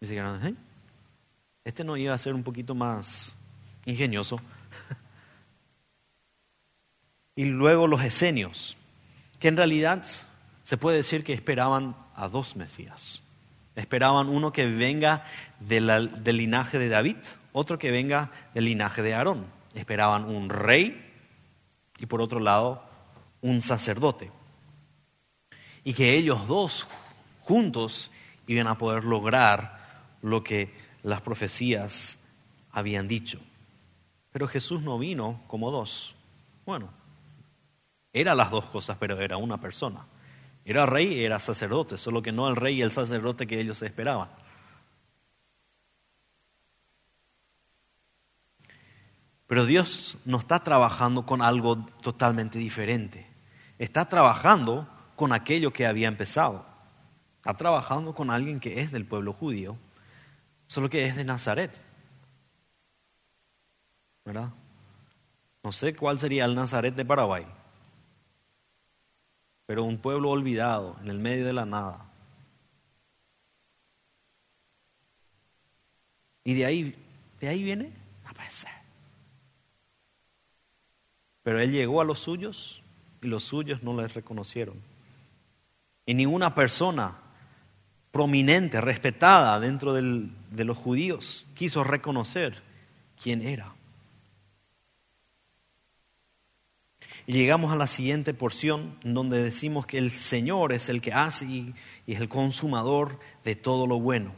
[0.00, 0.54] Dice que
[1.64, 3.34] este no iba a ser un poquito más
[3.86, 4.40] ingenioso.
[7.34, 8.76] y luego los esenios,
[9.40, 10.04] que en realidad
[10.62, 13.22] se puede decir que esperaban a dos Mesías.
[13.76, 15.24] Esperaban uno que venga
[15.60, 17.16] del linaje de David,
[17.52, 19.46] otro que venga del linaje de Aarón.
[19.74, 21.12] Esperaban un rey
[21.98, 22.82] y por otro lado
[23.42, 24.32] un sacerdote.
[25.84, 26.88] Y que ellos dos
[27.42, 28.10] juntos
[28.46, 29.78] iban a poder lograr
[30.22, 32.18] lo que las profecías
[32.72, 33.38] habían dicho.
[34.32, 36.14] Pero Jesús no vino como dos.
[36.64, 36.88] Bueno,
[38.12, 40.06] era las dos cosas, pero era una persona.
[40.68, 44.28] Era rey era sacerdote, solo que no el rey y el sacerdote que ellos esperaban.
[49.46, 53.28] Pero Dios no está trabajando con algo totalmente diferente.
[53.78, 56.66] Está trabajando con aquello que había empezado.
[57.36, 59.76] Está trabajando con alguien que es del pueblo judío,
[60.66, 61.70] solo que es de Nazaret.
[64.24, 64.50] ¿Verdad?
[65.62, 67.46] No sé cuál sería el Nazaret de Paraguay,
[69.66, 72.06] pero un pueblo olvidado en el medio de la nada.
[76.44, 76.94] Y de ahí,
[77.40, 77.90] de ahí viene,
[78.24, 78.48] no puede.
[81.42, 82.82] Pero él llegó a los suyos
[83.20, 84.80] y los suyos no les reconocieron.
[86.06, 87.18] Y ninguna persona
[88.12, 92.62] prominente, respetada dentro de los judíos, quiso reconocer
[93.20, 93.75] quién era.
[97.26, 101.74] Llegamos a la siguiente porción donde decimos que el Señor es el que hace y
[102.06, 104.32] es el consumador de todo lo bueno.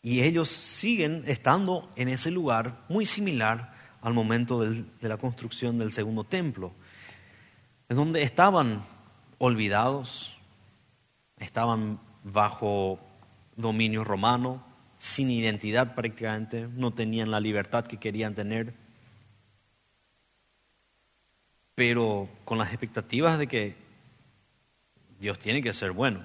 [0.00, 5.92] Y ellos siguen estando en ese lugar muy similar al momento de la construcción del
[5.92, 6.72] segundo templo,
[7.88, 8.84] en donde estaban
[9.38, 10.36] olvidados,
[11.38, 13.00] estaban bajo
[13.56, 14.64] dominio romano,
[14.98, 18.74] sin identidad prácticamente, no tenían la libertad que querían tener,
[21.78, 23.76] pero con las expectativas de que
[25.20, 26.24] Dios tiene que ser bueno.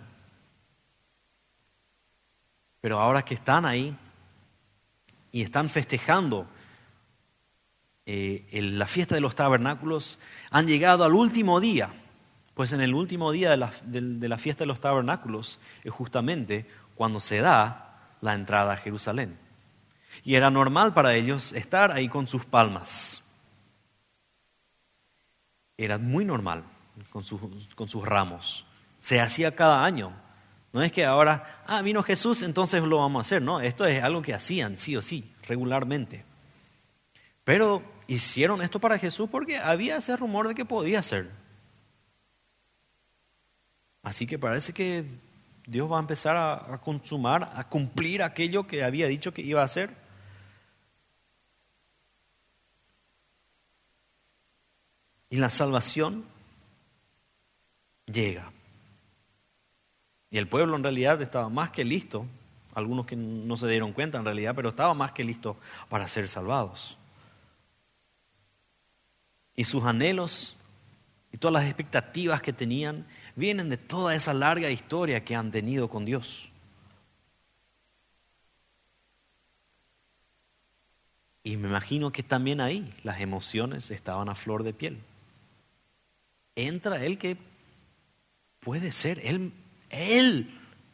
[2.81, 3.95] Pero ahora que están ahí
[5.31, 6.47] y están festejando
[8.07, 10.17] eh, la fiesta de los tabernáculos,
[10.49, 11.93] han llegado al último día,
[12.55, 16.65] pues en el último día de la, de la fiesta de los tabernáculos es justamente
[16.95, 19.37] cuando se da la entrada a Jerusalén.
[20.23, 23.22] Y era normal para ellos estar ahí con sus palmas.
[25.77, 26.63] Era muy normal
[27.09, 27.23] con,
[27.75, 28.65] con sus ramos.
[28.99, 30.13] Se hacía cada año.
[30.71, 33.41] No es que ahora, ah, vino Jesús, entonces lo vamos a hacer.
[33.41, 36.25] No, esto es algo que hacían sí o sí, regularmente.
[37.43, 41.29] Pero hicieron esto para Jesús porque había ese rumor de que podía ser.
[44.01, 45.05] Así que parece que
[45.65, 49.65] Dios va a empezar a, consumar, a cumplir aquello que había dicho que iba a
[49.65, 50.02] hacer.
[55.33, 56.25] Y la salvación
[58.05, 58.51] llega.
[60.29, 62.27] Y el pueblo en realidad estaba más que listo,
[62.75, 65.57] algunos que no se dieron cuenta en realidad, pero estaba más que listo
[65.89, 66.97] para ser salvados
[69.55, 70.55] y sus anhelos
[71.31, 75.89] y todas las expectativas que tenían vienen de toda esa larga historia que han tenido
[75.89, 76.51] con Dios.
[81.43, 84.99] Y me imagino que también ahí las emociones estaban a flor de piel.
[86.55, 87.37] Entra el que
[88.59, 89.51] puede ser él,
[89.89, 90.49] él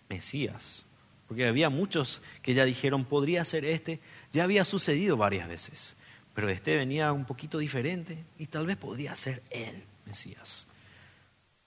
[0.09, 0.85] Mesías.
[1.27, 3.99] Porque había muchos que ya dijeron, podría ser este.
[4.33, 5.95] Ya había sucedido varias veces
[6.39, 10.67] pero este venía un poquito diferente y tal vez podría ser él, Mesías.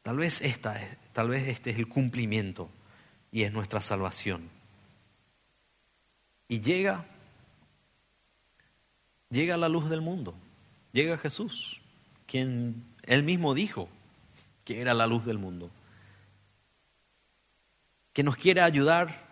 [0.01, 0.81] Tal vez, esta,
[1.13, 2.71] tal vez este es el cumplimiento
[3.31, 4.49] y es nuestra salvación.
[6.49, 7.05] Y llega,
[9.29, 10.35] llega la luz del mundo,
[10.93, 11.83] llega Jesús,
[12.27, 13.88] quien él mismo dijo
[14.65, 15.71] que era la luz del mundo,
[18.12, 19.31] que nos quiere ayudar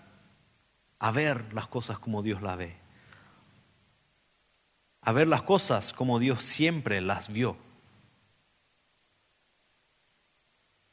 [0.99, 2.81] a ver las cosas como Dios las ve
[5.03, 7.57] a ver las cosas como Dios siempre las vio.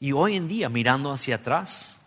[0.00, 1.98] Y hoy en día, mirando hacia atrás,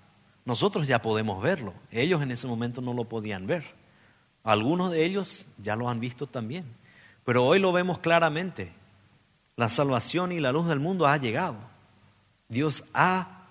[0.45, 1.73] nosotros ya podemos verlo.
[1.91, 3.63] Ellos en ese momento no lo podían ver.
[4.43, 6.65] Algunos de ellos ya lo han visto también.
[7.25, 8.71] Pero hoy lo vemos claramente.
[9.61, 11.55] La salvación y la luz del mundo ha llegado.
[12.49, 13.43] Dios ha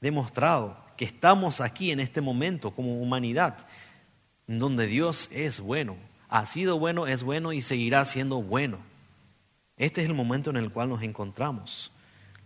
[0.00, 3.66] demostrado que estamos aquí en este momento como humanidad,
[4.46, 5.96] donde Dios es bueno,
[6.28, 8.78] ha sido bueno, es bueno y seguirá siendo bueno.
[9.76, 11.90] Este es el momento en el cual nos encontramos.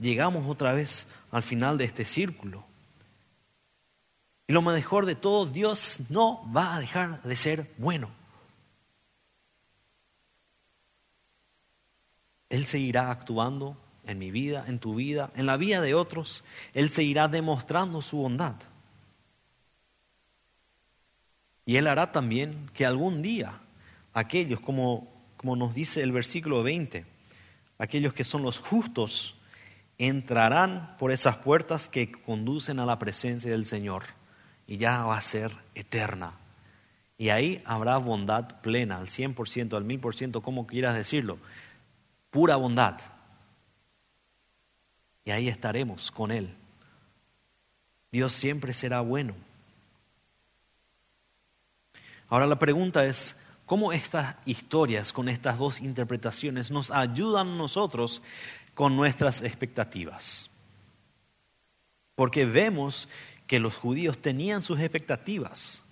[0.01, 2.65] Llegamos otra vez al final de este círculo.
[4.47, 8.22] Y lo mejor de todo, Dios no va a dejar de ser bueno.
[12.53, 16.45] Él seguirá actuando en mi vida, en tu vida, en la vida de otros.
[16.75, 18.57] Él seguirá demostrando su bondad.
[21.65, 23.59] Y Él hará también que algún día
[24.13, 27.07] aquellos, como, como nos dice el versículo 20,
[27.79, 29.35] aquellos que son los justos
[29.97, 34.03] entrarán por esas puertas que conducen a la presencia del Señor
[34.67, 36.35] y ya va a ser eterna.
[37.17, 41.39] Y ahí habrá bondad plena, al 100%, al 1000%, como quieras decirlo,
[42.33, 42.99] pura bondad.
[45.25, 46.53] Y ahí estaremos con Él.
[48.11, 49.35] Dios siempre será bueno.
[52.29, 58.23] Ahora la pregunta es, ¿cómo estas historias con estas dos interpretaciones nos ayudan a nosotros
[58.75, 60.51] con nuestras expectativas?
[62.15, 63.09] Porque vemos
[63.47, 65.83] que los judíos tenían sus expectativas.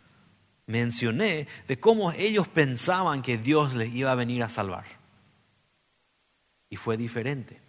[0.66, 4.99] Mencioné de cómo ellos pensaban que Dios les iba a venir a salvar.
[6.70, 7.60] Y fue diferente.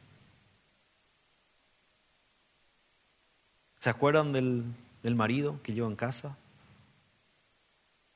[3.82, 4.76] ¿Se acuerdan del,
[5.16, 6.38] marido que llegó en casa?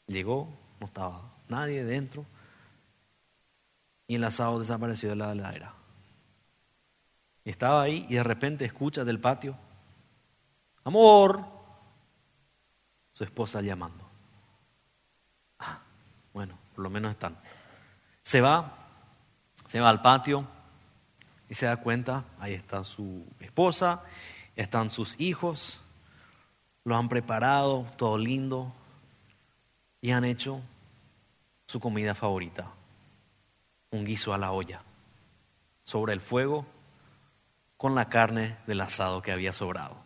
[0.05, 0.47] Llegó,
[0.79, 2.23] no estaba nadie dentro
[4.07, 5.73] y el asado desapareció de la heladera.
[7.43, 9.57] Estaba ahí y de repente escucha del patio,
[10.83, 11.43] amor,
[13.11, 14.07] su esposa llamando.
[15.57, 15.79] Ah,
[16.31, 17.35] bueno, por lo menos están.
[18.21, 18.71] Se va,
[19.67, 20.47] se va al patio
[21.49, 24.03] y se da cuenta, ahí está su esposa
[24.55, 25.81] están sus hijos,
[26.83, 28.73] lo han preparado, todo lindo,
[30.01, 30.61] y han hecho
[31.67, 32.71] su comida favorita,
[33.91, 34.81] un guiso a la olla,
[35.83, 36.65] sobre el fuego,
[37.77, 39.97] con la carne del asado que había sobrado.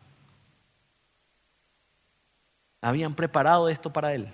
[2.82, 4.34] Habían preparado esto para él.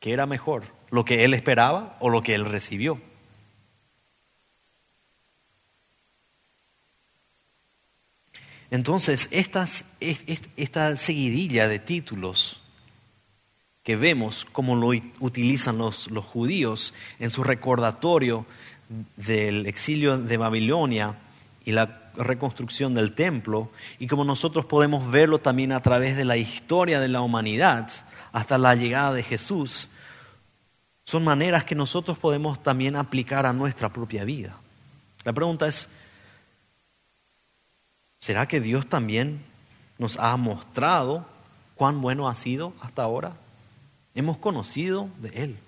[0.00, 0.64] ¿Qué era mejor?
[0.90, 3.00] ¿Lo que él esperaba o lo que él recibió?
[8.70, 12.60] Entonces, esta seguidilla de títulos
[13.82, 14.88] que vemos como lo
[15.20, 18.44] utilizan los, los judíos en su recordatorio
[19.16, 21.16] del exilio de Babilonia
[21.64, 26.36] y la reconstrucción del templo, y como nosotros podemos verlo también a través de la
[26.36, 27.90] historia de la humanidad
[28.32, 29.88] hasta la llegada de Jesús,
[31.04, 34.58] son maneras que nosotros podemos también aplicar a nuestra propia vida.
[35.24, 35.88] La pregunta es,
[38.18, 39.44] ¿Será que Dios también
[39.96, 41.26] nos ha mostrado
[41.74, 43.36] cuán bueno ha sido hasta ahora?
[44.14, 45.58] Hemos conocido de Él.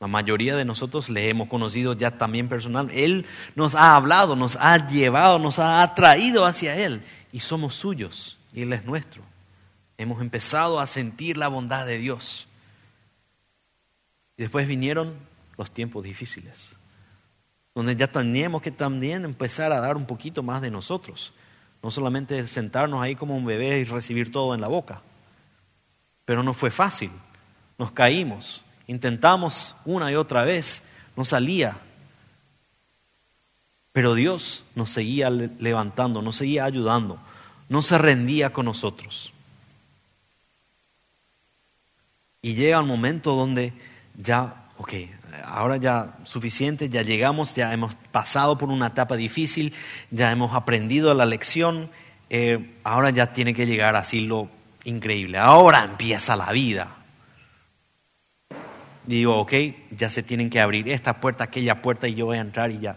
[0.00, 2.90] La mayoría de nosotros le hemos conocido ya también personal.
[2.92, 7.02] Él nos ha hablado, nos ha llevado, nos ha atraído hacia Él
[7.32, 9.22] y somos suyos y Él es nuestro.
[9.96, 12.46] Hemos empezado a sentir la bondad de Dios.
[14.36, 15.14] Y después vinieron
[15.56, 16.76] los tiempos difíciles
[17.74, 21.32] donde ya teníamos que también empezar a dar un poquito más de nosotros,
[21.82, 25.02] no solamente sentarnos ahí como un bebé y recibir todo en la boca.
[26.24, 27.10] Pero no fue fácil,
[27.76, 30.82] nos caímos, intentamos una y otra vez,
[31.16, 31.78] no salía.
[33.92, 37.18] Pero Dios nos seguía levantando, nos seguía ayudando,
[37.68, 39.32] no se rendía con nosotros.
[42.40, 43.72] Y llega un momento donde
[44.16, 44.92] ya, ok,
[45.44, 49.74] ahora ya suficiente, ya llegamos, ya hemos pasado por una etapa difícil,
[50.10, 51.90] ya hemos aprendido la lección,
[52.30, 54.48] eh, ahora ya tiene que llegar así lo
[54.84, 56.96] increíble, ahora empieza la vida.
[59.06, 59.52] digo, ok,
[59.90, 62.80] ya se tienen que abrir esta puerta, aquella puerta y yo voy a entrar y
[62.80, 62.96] ya,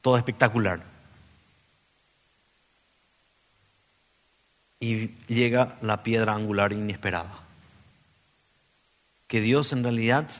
[0.00, 0.80] todo espectacular.
[4.80, 7.40] Y llega la piedra angular inesperada.
[9.26, 10.30] Que Dios en realidad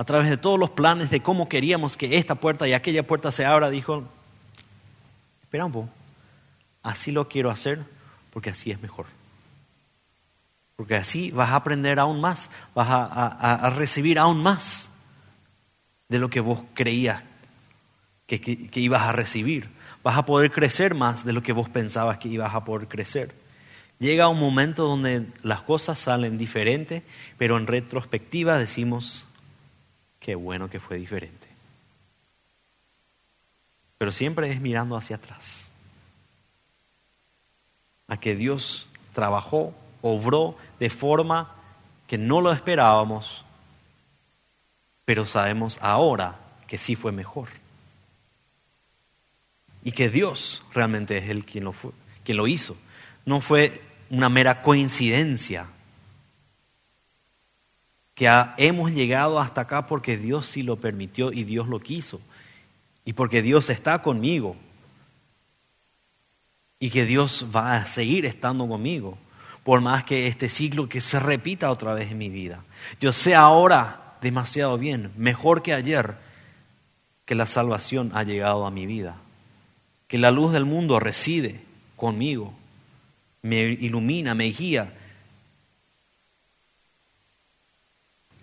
[0.00, 3.30] a través de todos los planes de cómo queríamos que esta puerta y aquella puerta
[3.30, 4.02] se abra, dijo,
[5.42, 5.90] espera un poco,
[6.82, 7.84] así lo quiero hacer
[8.32, 9.04] porque así es mejor.
[10.76, 14.88] Porque así vas a aprender aún más, vas a, recibir aún más
[16.08, 17.22] de lo que vos creías
[18.26, 19.68] que, que ibas a recibir.
[20.02, 23.34] Vas a poder crecer más de lo que vos pensabas que ibas a poder crecer.
[23.98, 27.02] Llega un momento donde las cosas salen diferentes,
[27.36, 29.26] pero en retrospectiva decimos,
[30.20, 31.48] qué bueno que fue diferente.
[33.98, 35.70] Pero siempre es mirando hacia atrás.
[38.06, 41.54] A que Dios trabajó, obró de forma
[42.06, 43.44] que no lo esperábamos,
[45.04, 47.48] pero sabemos ahora que sí fue mejor.
[49.82, 51.92] Y que Dios realmente es el quien lo, fue,
[52.24, 52.76] quien lo hizo.
[53.24, 55.66] No fue una mera coincidencia
[58.20, 62.20] que hemos llegado hasta acá porque Dios sí lo permitió y Dios lo quiso.
[63.02, 64.56] Y porque Dios está conmigo.
[66.80, 69.16] Y que Dios va a seguir estando conmigo.
[69.64, 72.62] Por más que este ciclo que se repita otra vez en mi vida.
[73.00, 76.16] Yo sé ahora demasiado bien, mejor que ayer,
[77.24, 79.16] que la salvación ha llegado a mi vida,
[80.08, 81.62] que la luz del mundo reside
[81.96, 82.52] conmigo,
[83.40, 84.92] me ilumina, me guía,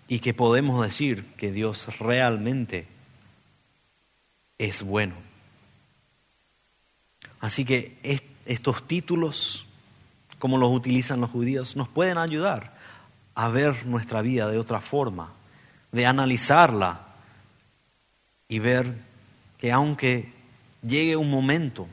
[0.08, 2.86] y que podemos decir que Dios realmente
[4.56, 5.14] es bueno.
[7.40, 7.98] Así que
[8.46, 9.66] estos títulos,
[10.38, 12.72] como los utilizan los judíos, nos pueden ayudar
[13.34, 15.32] a ver nuestra vida de otra forma,
[15.92, 17.02] de analizarla
[18.48, 18.96] y ver
[19.58, 20.32] que aunque
[20.82, 21.86] llegue un momento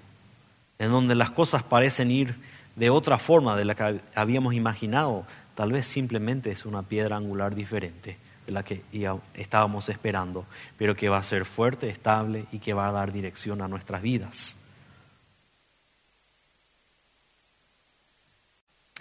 [0.79, 2.35] en donde las cosas parecen ir
[2.75, 5.25] de otra forma de la que habíamos imaginado,
[5.55, 8.83] tal vez simplemente es una piedra angular diferente de la que
[9.33, 10.45] estábamos esperando,
[10.77, 14.01] pero que va a ser fuerte, estable y que va a dar dirección a nuestras
[14.01, 14.57] vidas.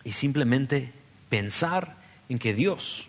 [0.03, 0.93] Y simplemente
[1.29, 1.97] pensar
[2.29, 3.09] en que Dios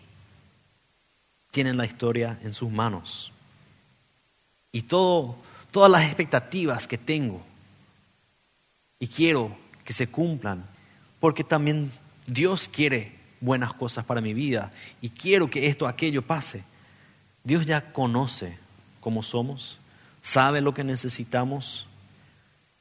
[1.51, 3.31] tiene la historia en sus manos.
[4.71, 5.37] Y todo,
[5.71, 7.41] todas las expectativas que tengo
[8.99, 10.65] y quiero que se cumplan,
[11.19, 11.91] porque también
[12.25, 13.14] Dios quiere
[13.45, 14.71] buenas cosas para mi vida
[15.01, 16.63] y quiero que esto, aquello pase.
[17.43, 18.57] Dios ya conoce
[18.99, 19.77] cómo somos,
[20.21, 21.87] sabe lo que necesitamos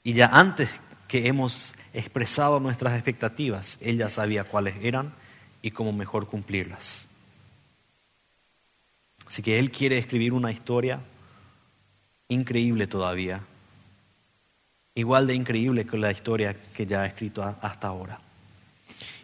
[0.03, 0.71] y ya antes
[1.07, 5.15] que hemos expresado nuestras expectativas, Él ya sabía cuáles eran
[5.61, 7.07] y cómo mejor cumplirlas.
[9.27, 11.01] Así que Él quiere escribir una historia
[12.29, 13.43] increíble todavía,
[14.95, 18.24] igual de increíble que la historia que ya ha escrito hasta ahora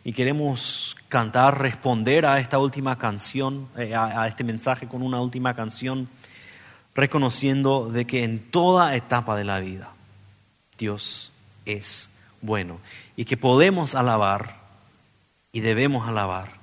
[0.04, 5.54] y queremos cantar, responder a esta última canción, eh, a, este mensaje con una última
[5.54, 6.08] canción,
[6.94, 9.92] reconociendo de que en toda etapa de la vida
[10.78, 11.32] Dios
[11.66, 12.08] es
[12.40, 12.80] bueno
[13.16, 14.60] y que podemos alabar
[15.52, 16.54] y debemos alabar,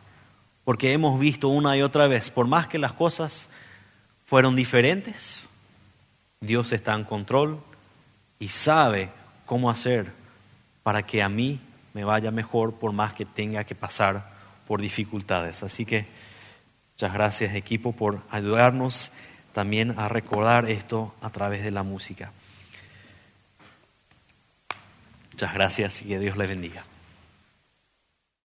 [0.64, 3.50] porque hemos visto una y otra vez, por más que las cosas
[4.26, 5.48] fueron diferentes,
[6.42, 7.60] Dios está en control
[8.40, 9.10] y sabe
[9.46, 10.12] cómo hacer
[10.84, 11.60] para que a mí
[11.98, 14.30] me vaya mejor por más que tenga que pasar
[14.68, 15.64] por dificultades.
[15.64, 16.06] Así que
[16.92, 19.12] muchas gracias equipo por ayudarnos
[19.52, 22.32] también a recordar esto a través de la música.
[25.32, 26.84] Muchas gracias y que Dios le bendiga.